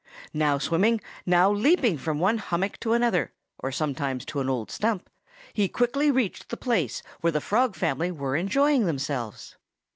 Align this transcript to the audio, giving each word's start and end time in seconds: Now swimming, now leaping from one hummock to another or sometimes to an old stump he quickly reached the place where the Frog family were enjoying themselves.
Now 0.33 0.57
swimming, 0.57 0.99
now 1.27 1.51
leaping 1.51 1.95
from 1.99 2.17
one 2.19 2.39
hummock 2.39 2.79
to 2.79 2.93
another 2.93 3.33
or 3.59 3.71
sometimes 3.71 4.25
to 4.25 4.39
an 4.39 4.49
old 4.49 4.71
stump 4.71 5.11
he 5.53 5.67
quickly 5.67 6.09
reached 6.09 6.49
the 6.49 6.57
place 6.57 7.03
where 7.19 7.31
the 7.31 7.39
Frog 7.39 7.75
family 7.75 8.09
were 8.11 8.35
enjoying 8.35 8.87
themselves. 8.87 9.57